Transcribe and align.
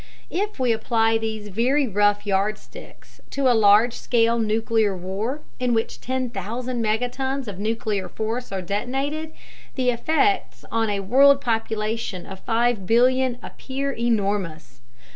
If 0.31 0.59
we 0.59 0.71
apply 0.71 1.19
these 1.19 1.49
very 1.49 1.87
rough 1.87 2.25
yardsticks 2.25 3.21
to 3.29 3.47
a 3.47 3.53
large 3.53 3.93
scale 3.93 4.39
nuclear 4.39 4.97
war 4.97 5.41
in 5.59 5.75
which 5.75 6.01
10,000 6.01 6.81
megatons 6.83 7.47
of 7.47 7.59
nuclear 7.59 8.09
force 8.09 8.51
are 8.51 8.63
detonated, 8.63 9.31
the 9.75 9.91
effects 9.91 10.65
on 10.71 10.89
a 10.89 11.01
world 11.01 11.39
population 11.39 12.25
of 12.25 12.39
5 12.39 12.87
billion 12.87 13.37
appear 13.43 13.91
enormous. 13.91 14.81